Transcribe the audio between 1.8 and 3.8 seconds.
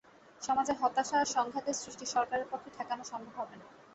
সৃষ্টি সরকারের পক্ষে ঠেকানো সম্ভব হবে না।